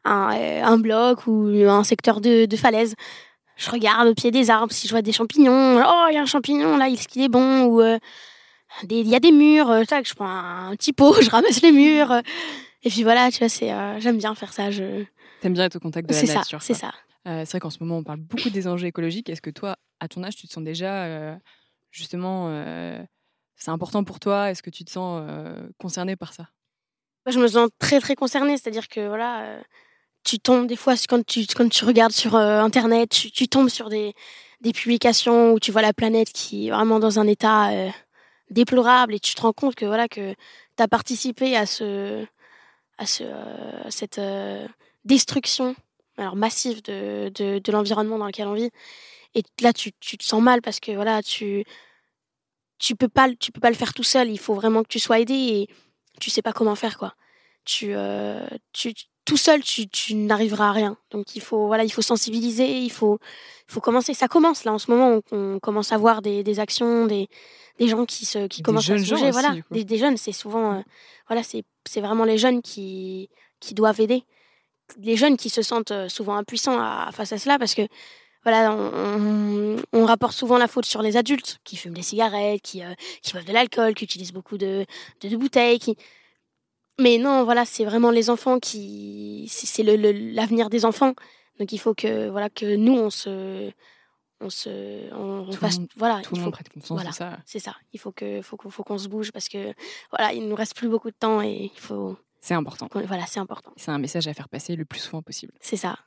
[0.04, 2.94] un, euh, un bloc ou un secteur de, de falaise,
[3.56, 5.82] je regarde au pied des arbres si je vois des champignons.
[5.84, 7.98] Oh, il y a un champignon là, est-ce qu'il est bon Ou euh,
[8.88, 12.22] il y a des murs, tac, je prends un petit pot, je ramasse les murs.
[12.82, 14.70] et puis voilà, tu vois, c'est, euh, j'aime bien faire ça.
[14.70, 15.04] Je...
[15.40, 16.62] T'aimes bien être au contact de la C'est ça, nature.
[16.62, 16.92] c'est ça.
[17.26, 19.28] Euh, c'est vrai qu'en ce moment, on parle beaucoup des enjeux écologiques.
[19.28, 21.36] Est-ce que toi, à ton âge, tu te sens déjà, euh,
[21.90, 23.02] justement, euh,
[23.56, 24.50] c'est important pour toi?
[24.50, 26.48] Est-ce que tu te sens euh, concerné par ça?
[27.26, 29.60] Moi, je me sens très très concernée, c'est-à-dire que voilà,
[30.24, 34.14] tu tombes des fois quand tu quand tu regardes sur internet, tu, tombes sur des
[34.60, 37.70] des publications où tu vois la planète qui est vraiment dans un état
[38.50, 40.32] déplorable et tu te rends compte que voilà que
[40.76, 42.24] tu as participé à ce
[42.96, 43.24] à ce
[43.90, 44.20] cette
[45.04, 45.76] destruction
[46.16, 48.70] alors massive de, de, de l'environnement dans lequel on vit
[49.38, 51.64] et là tu, tu te sens mal parce que voilà tu
[52.78, 54.30] tu peux pas le- tu peux pas le faire tout seul.
[54.30, 55.68] Il faut vraiment que tu sois aidé et
[56.20, 57.14] tu sais pas comment faire quoi.
[57.64, 60.96] Tu euh, tu tout seul tu, tu n'arriveras à rien.
[61.10, 63.18] Donc il faut voilà il faut sensibiliser il faut
[63.68, 64.14] il faut commencer.
[64.14, 67.28] Ça commence là en ce moment on, on commence à voir des, des actions des
[67.78, 69.54] des gens qui se qui Des commencent à se bouger voilà.
[69.70, 70.80] des, des jeunes c'est souvent euh,
[71.28, 73.28] voilà c'est c'est vraiment les jeunes qui
[73.60, 74.22] qui doivent aider.
[74.98, 77.82] Les jeunes qui se sentent euh, souvent impuissants à, face à cela parce que
[78.44, 82.62] voilà, on, on- on rapporte souvent la faute sur les adultes qui fument des cigarettes,
[82.62, 84.84] qui, euh, qui boivent de l'alcool, qui utilisent beaucoup de,
[85.20, 85.78] de, de bouteilles.
[85.78, 85.96] Qui...
[87.00, 89.46] Mais non, voilà, c'est vraiment les enfants qui.
[89.50, 91.14] C'est c'est le- le- l'avenir des enfants.
[91.58, 93.70] Donc il faut que, voilà, que nous, on se.
[94.40, 95.12] On se.
[95.14, 95.78] On, on Tout le fasse.
[95.78, 97.12] monde- Voilà, Tout il le faut- monde prête conscience voilà.
[97.12, 97.38] ça.
[97.44, 97.74] c'est ça.
[97.92, 99.74] Il faut que, faut qu'on, faut qu'on se bouge parce que,
[100.10, 102.16] voilà, il nous reste plus beaucoup de temps et il faut.
[102.40, 102.88] C'est important.
[102.92, 103.72] Voilà, c'est important.
[103.76, 105.52] C'est un message à faire passer le plus souvent possible.
[105.60, 105.98] C'est ça.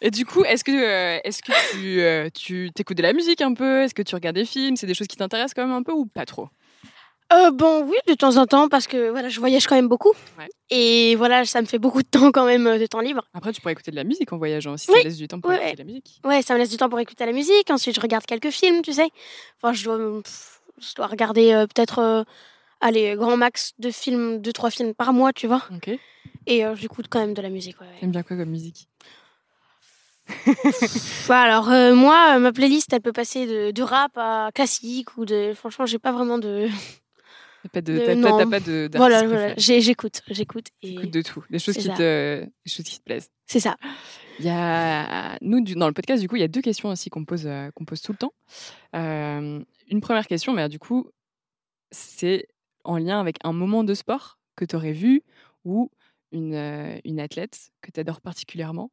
[0.00, 3.40] Et du coup, est-ce que, euh, est-ce que tu, euh, tu t'écoutes de la musique
[3.40, 3.82] un peu?
[3.82, 4.76] Est-ce que tu regardes des films?
[4.76, 6.48] C'est des choses qui t'intéressent quand même un peu ou pas trop?
[7.30, 10.12] Euh, bon, oui, de temps en temps, parce que voilà, je voyage quand même beaucoup.
[10.38, 10.48] Ouais.
[10.70, 13.28] Et voilà, ça me fait beaucoup de temps quand même, de temps libre.
[13.34, 14.86] Après, tu pourrais écouter de la musique en voyageant aussi.
[14.90, 14.96] Oui.
[14.98, 16.20] Ça laisse du temps pour Ouais, écouter de la musique.
[16.24, 17.70] Ouais, ça me laisse du temps pour écouter la musique.
[17.70, 19.10] Ensuite, je regarde quelques films, tu sais.
[19.60, 22.22] Enfin, je dois, pff, je dois regarder euh, peut-être, euh,
[22.80, 25.64] allez, grand max deux films, deux, trois films par mois, tu vois.
[25.74, 25.90] Ok.
[26.46, 27.86] Et j'écoute quand même de la musique, ouais.
[27.86, 28.00] ouais.
[28.00, 28.88] T'aimes bien quoi comme musique?
[30.44, 35.16] Pff, alors, euh, moi, euh, ma playlist, elle peut passer de, de rap à classique
[35.16, 35.52] ou de.
[35.54, 36.68] Franchement, j'ai pas vraiment de.
[37.64, 38.38] T'as pas de, t'as- non.
[38.38, 39.38] t'as pas de, Voilà, préféré.
[39.40, 39.54] voilà.
[39.56, 40.66] J'ai- J'écoute, j'écoute.
[40.82, 41.44] Et T'écoutes de tout.
[41.50, 41.94] Des choses, qui ça.
[41.94, 43.30] te, des choses qui te plaisent.
[43.46, 43.76] c'est ça.
[44.38, 46.88] Il y a, nous, du- dans le podcast, du coup, il y a deux questions
[46.90, 48.32] aussi qu'on pose, euh, qu'on pose tout le temps.
[48.94, 49.60] Euh,
[49.90, 51.10] une première question, mais euh, du coup,
[51.90, 52.46] c'est
[52.84, 55.22] en lien avec un moment de sport que tu aurais vu
[55.64, 55.90] ou
[56.30, 58.90] une, une athlète que tu adores particulièrement?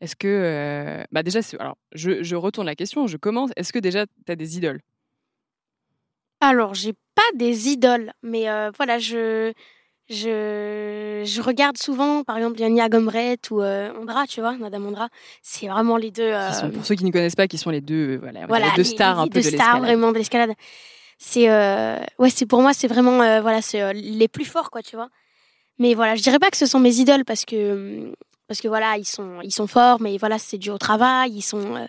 [0.00, 0.28] Est-ce que.
[0.28, 3.50] euh, bah déjà, alors, je, je retourne la question, je commence.
[3.56, 4.80] Est-ce que déjà, tu as des idoles?
[6.40, 9.52] Alors, j'ai pas des idoles, mais euh, voilà, je,
[10.08, 15.08] je, je regarde souvent, par exemple, Yannia Gomret ou euh, Ondra, tu vois, Madame Ondra.
[15.42, 16.32] C'est vraiment les deux.
[16.52, 18.82] sont, Pour ceux qui ne connaissent pas, qui sont les deux, voilà, voilà, les deux
[18.82, 20.52] les- stars les un peu deux de stars vraiment de l'escalade.
[21.18, 21.48] C'est
[22.18, 25.08] ouais, c'est pour moi, c'est vraiment voilà, c'est les plus forts, quoi, tu vois.
[25.80, 28.12] Mais voilà, je dirais pas que ce sont mes idoles parce que
[28.48, 31.42] parce que voilà, ils sont ils sont forts, mais voilà, c'est dû au travail, ils
[31.42, 31.86] sont euh,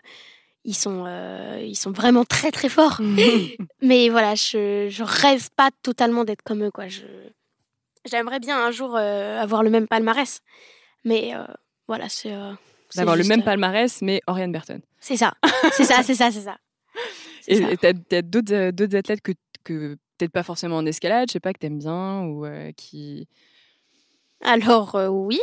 [0.65, 2.99] ils sont euh, ils sont vraiment très très forts.
[3.81, 6.89] Mais voilà, je, je rêve pas totalement d'être comme eux, quoi.
[6.89, 7.05] Je,
[8.05, 10.41] J'aimerais bien un jour euh, avoir le même palmarès.
[11.05, 11.33] Mais
[11.87, 12.33] voilà, c'est.
[12.95, 14.81] D'avoir le même palmarès, mais Oriane Burton.
[14.99, 15.33] C'est ça.
[15.73, 16.57] C'est ça, c'est ça, c'est ça.
[17.47, 19.31] Et t'as d'autres d'autres athlètes que,
[19.63, 22.45] que peut-être pas forcément en escalade, je sais pas, que t'aimes bien ou
[22.75, 23.27] qui.
[24.41, 25.39] Alors, oui.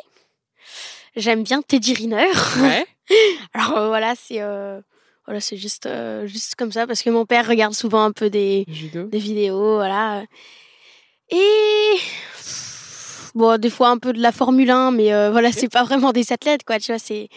[1.17, 2.27] J'aime bien Teddy Riner.
[2.61, 2.87] Ouais.
[3.55, 4.41] Alors, euh, voilà, c'est.
[4.41, 4.81] euh,
[5.27, 8.31] Voilà, c'est juste, euh, juste comme ça parce que mon père regarde souvent un peu
[8.31, 9.05] des, Judo.
[9.05, 10.25] des vidéos, voilà.
[11.31, 11.97] Et
[13.35, 16.33] bon, des fois un peu de la Formule 1, mais voilà, c'est pas vraiment des
[16.33, 16.79] athlètes, quoi.
[16.79, 17.29] Tu vois, c'est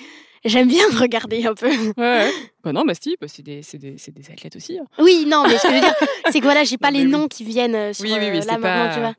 [0.46, 1.70] j'aime bien regarder un peu.
[1.70, 2.32] Ouais, ouais.
[2.64, 4.78] Bah non, bah si, bah c'est des, des, des athlètes aussi.
[4.80, 4.86] hein.
[5.00, 5.96] Oui, non, mais ce que je veux dire,
[6.32, 7.12] c'est que voilà, j'ai pas Non, les oui.
[7.12, 9.14] noms qui viennent sur Oui, oui, là maintenant, pas- tu vois.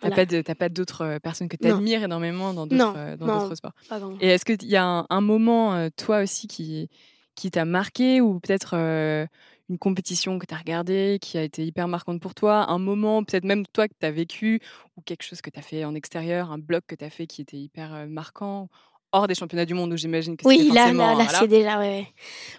[0.00, 0.54] T'as Voilà.
[0.54, 1.70] pas d'autres euh, personnes que Non.
[1.76, 3.72] t'admires énormément dans d'autres euh, dans d'autres sports.
[3.88, 4.00] Pas.
[4.20, 6.88] Et est-ce qu'il y a un, un moment, euh, toi aussi, qui,
[7.34, 9.26] qui t'a marqué ou peut-être euh,
[9.68, 13.24] une compétition que tu as regardée qui a été hyper marquante pour toi Un moment,
[13.24, 14.60] peut-être même toi que tu as vécu
[14.96, 17.26] ou quelque chose que tu as fait en extérieur, un bloc que tu as fait
[17.26, 18.68] qui était hyper euh, marquant
[19.10, 21.86] hors des championnats du monde où j'imagine que Oui, là, là, là, c'est déjà, ouais.
[21.88, 22.06] ouais.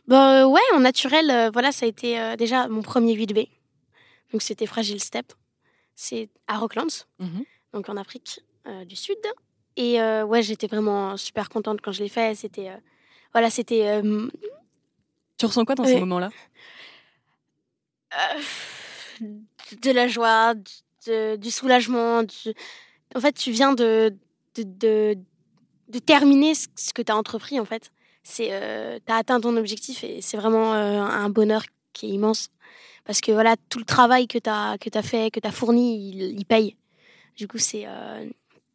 [0.08, 3.47] Bon, euh, ouais, en naturel, voilà, ça a été déjà mon premier 8B.
[4.34, 5.32] Donc, c'était Fragile Step.
[6.01, 7.43] C'est à Rocklands, Mhm.
[7.73, 9.17] donc en Afrique euh, du Sud.
[9.75, 12.35] Et euh, ouais, j'étais vraiment super contente quand je l'ai fait.
[12.35, 12.77] C'était, euh,
[13.33, 14.01] voilà, c'était
[15.38, 16.29] Tu ressens quoi dans ces moments-là?
[19.81, 20.53] De la joie,
[21.05, 22.23] de- du soulagement.
[22.23, 22.53] du-
[23.15, 24.15] En fait, tu viens de,
[24.55, 25.17] de, de,
[25.89, 27.91] de terminer ce que tu as entrepris, en fait.
[28.23, 32.49] Tu as atteint ton objectif et c'est vraiment un bonheur qui est immense.
[33.10, 35.52] Parce que voilà, tout le travail que tu as, que as fait, que tu as
[35.52, 36.76] fourni, il, il paye.
[37.36, 38.30] Du coup, c'est, euh,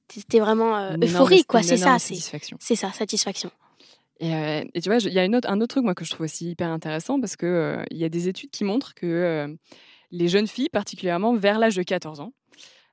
[0.09, 1.63] c'était vraiment euh, euphorique, quoi.
[1.63, 2.57] C'est ça, c'est, satisfaction.
[2.59, 3.53] c'est ça, satisfaction.
[4.19, 6.05] Et, euh, et tu vois, il y a une autre, un autre truc moi que
[6.05, 8.95] je trouve aussi hyper intéressant parce que euh, il y a des études qui montrent
[8.95, 9.57] que
[10.11, 12.33] les jeunes filles, particulièrement vers l'âge de 14 ans,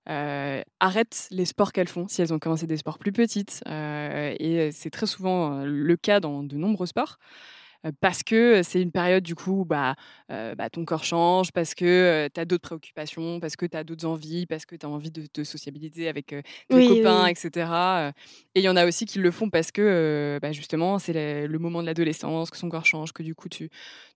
[0.10, 3.64] euh, arrêtent les sports qu'elles font si elles ont commencé des sports plus petites.
[3.68, 7.18] Euh, et c'est très souvent le cas dans de nombreux sports.
[7.86, 9.96] Euh, Parce que c'est une période du coup, où, bah,
[10.32, 13.84] euh, bah, ton corps change, parce que tu as d'autres préoccupations, parce que tu as
[13.84, 17.26] d'autres envies, parce que tu as envie de te sociabiliser avec euh, tes Oui, copains,
[17.26, 17.32] oui.
[17.32, 18.08] etc.
[18.10, 18.12] euh,
[18.56, 21.14] et il y en a aussi qui le font parce que euh, bah, justement c'est
[21.48, 23.70] le, moment de l'adolescence, que son corps change, que du coup tu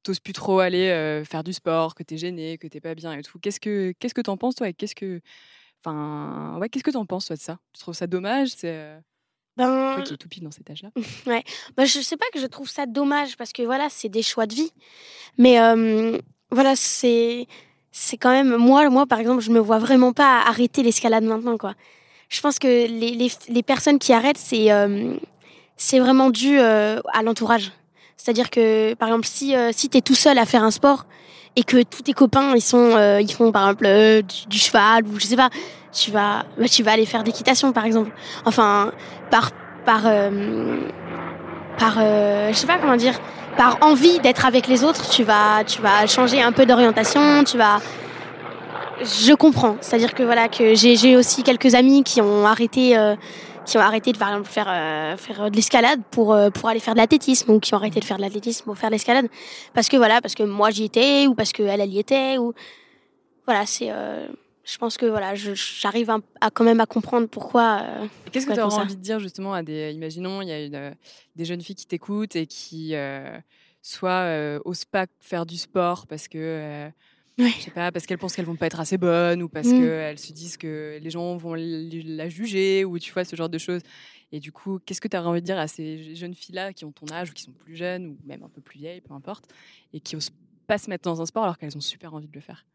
[0.04, 2.95] t'oses plus trop aller euh, faire du sport, que tu es gêné, que t'es pas
[2.95, 3.39] bien et tout.
[3.39, 5.21] Qu'est-ce que qu'est-ce que t'en penses toi et qu'est-ce que
[5.84, 7.60] enfin ouais qu'est-ce que t'en penses toi de ça?
[7.73, 8.49] Tu trouves ça dommage?
[8.49, 8.99] C'est euh,
[9.58, 10.89] Ben, toi qui es tout pile dans cet âge-là.
[11.78, 14.46] Bah, je sais pas que je trouve ça dommage parce que voilà, c'est des choix
[14.46, 14.72] de vie.
[15.38, 16.18] Mais euh,
[16.52, 17.48] voilà, c'est
[17.91, 21.58] c'est quand même moi moi par exemple, je me vois vraiment pas arrêter l'escalade maintenant
[21.58, 21.74] quoi.
[22.30, 25.15] Je pense que les, les, les personnes qui arrêtent c'est euh,
[25.78, 27.72] c'est vraiment dû euh, à l'entourage.
[28.18, 31.06] C'est-à-dire que par exemple si si tu es tout seul à faire un sport
[31.56, 35.06] et que tous tes copains ils sont euh, ils font par exemple euh, du, cheval
[35.08, 35.50] ou je sais pas,
[35.91, 38.12] tu vas bah, tu vas aller faire d'équitation par exemple.
[38.46, 38.91] Enfin
[39.32, 39.52] par
[39.86, 40.80] par euh,
[41.78, 43.13] par euh, je sais pas comment dire
[43.58, 47.58] par envie d'être avec les autres tu vas tu vas changer un peu d'orientation tu
[47.58, 47.80] vas
[49.02, 52.46] je comprends c'est à dire que voilà que j'ai j'ai aussi quelques amis qui ont
[52.46, 53.15] arrêté euh,
[53.65, 56.80] qui ont arrêté de par exemple faire euh, faire de l'escalade pour euh, pour aller
[56.80, 59.28] faire de l'athlétisme ou qui ont arrêté de faire de l'athlétisme pour faire de l'escalade.
[59.73, 62.38] Parce que voilà parce que moi j'y étais ou parce que elle elle y était
[62.38, 62.54] ou
[63.45, 64.28] voilà c'est euh,
[64.63, 66.10] je pense que voilà j'arrive
[66.41, 67.84] à quand même à comprendre pourquoi
[68.32, 70.95] Qu'est-ce que tu aurais envie de dire justement à des imaginons il y a une,
[71.36, 72.95] des jeunes filles qui t'écoutent et qui
[73.82, 76.89] soit osent pas faire du sport parce que
[77.38, 77.52] Ouais.
[77.58, 79.78] je sais pas parce qu'elles pensent qu'elles vont pas être assez bonnes ou parce Mm.
[79.80, 83.58] qu'elles se disent que les gens vont la juger ou tu vois ce genre de
[83.58, 83.82] choses.
[84.32, 86.86] Et du coup, qu'est-ce que tu aurais envie de dire à ces jeunes filles-là qui
[86.86, 89.13] ont ton âge ou qui sont plus jeunes ou même un peu plus vieilles, peu
[89.13, 89.45] importe,
[89.93, 90.32] et qui osent
[90.67, 92.65] pas se mettre dans un sport alors qu'elles ont super envie de le faire?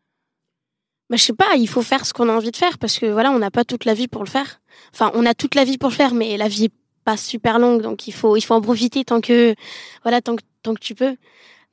[1.08, 3.06] Bah, je sais pas, il faut faire ce qu'on a envie de faire parce que
[3.06, 4.60] voilà, on n'a pas toute la vie pour le faire.
[4.94, 6.72] Enfin, on a toute la vie pour le faire, mais la vie est
[7.04, 9.54] pas super longue, donc il faut, il faut en profiter tant que,
[10.02, 11.16] voilà, tant que, tant que tu peux.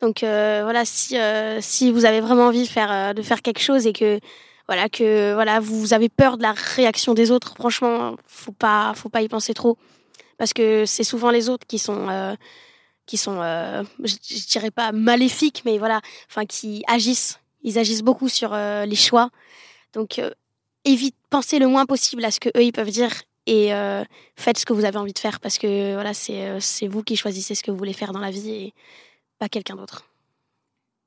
[0.01, 3.41] Donc euh, voilà, si, euh, si vous avez vraiment envie de faire, euh, de faire
[3.41, 4.19] quelque chose et que,
[4.67, 9.09] voilà, que voilà, vous avez peur de la réaction des autres, franchement, faut pas, faut
[9.09, 9.77] pas y penser trop,
[10.37, 12.35] parce que c'est souvent les autres qui sont,
[13.05, 13.41] qui sont,
[14.03, 17.39] je, je dirais pas maléfiques, mais voilà, enfin qui agissent.
[17.63, 19.29] Ils agissent beaucoup sur les choix.
[19.93, 20.21] Donc,
[20.85, 23.11] évite, pensez le moins possible à ce que eux ils peuvent dire
[23.45, 23.71] et
[24.35, 27.55] faites ce que vous avez envie de faire parce que voilà, c'est vous qui choisissez
[27.55, 28.73] ce que vous voulez faire dans la vie
[29.37, 30.05] pas quelqu'un d'autre.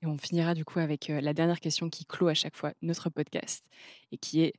[0.02, 2.72] Et on finira du coup avec euh, la dernière question qui clôt à chaque fois
[2.82, 3.64] notre podcast
[4.12, 4.54] et qui est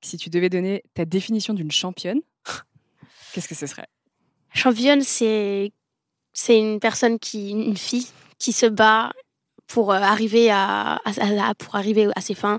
[0.00, 2.20] si tu devais donner ta définition d'une championne,
[3.32, 3.86] qu'est-ce que ce serait?
[4.54, 5.72] Championne, c'est
[6.32, 9.12] c'est une personne qui, une fille qui se bat
[9.66, 11.00] pour euh, arriver à-
[11.58, 12.58] pour arriver à ses fins,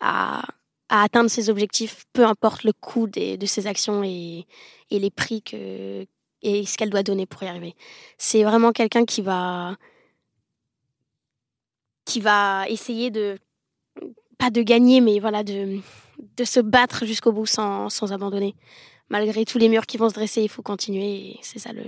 [0.00, 0.42] à,
[0.88, 4.46] à atteindre ses objectifs, peu importe le coût des, de ses actions et,
[4.90, 6.06] et les prix que,
[6.42, 7.74] et ce qu'elle doit donner pour y arriver.
[8.18, 9.76] C'est vraiment quelqu'un qui va,
[12.12, 13.38] qui va essayer de,
[14.36, 15.80] pas de gagner, mais voilà, de,
[16.36, 18.54] de se battre jusqu'au bout sans, sans abandonner.
[19.08, 21.82] Malgré tous les murs qui vont se dresser, il faut continuer c'est ça le,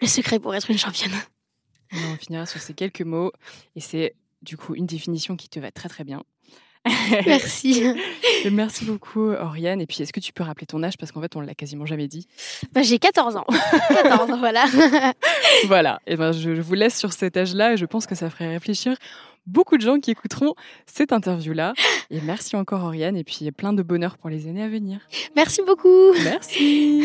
[0.00, 1.12] le secret pour être une championne.
[1.92, 3.30] On finira sur ces quelques mots
[3.74, 6.24] et c'est du coup une définition qui te va très très bien.
[7.26, 7.84] Merci.
[8.50, 9.80] Merci beaucoup, Oriane.
[9.80, 10.96] Et puis, est-ce que tu peux rappeler ton âge?
[10.98, 12.26] Parce qu'en fait, on l'a quasiment jamais dit.
[12.72, 13.46] Bah, j'ai 14 ans.
[13.88, 14.64] 14 ans, voilà.
[15.66, 16.00] voilà.
[16.06, 18.96] Et ben, je vous laisse sur cet âge-là et je pense que ça ferait réfléchir
[19.46, 20.54] beaucoup de gens qui écouteront
[20.86, 21.74] cette interview-là.
[22.10, 23.16] Et merci encore, Oriane.
[23.16, 25.00] Et puis, plein de bonheur pour les années à venir.
[25.34, 26.12] Merci beaucoup.
[26.24, 27.04] Merci.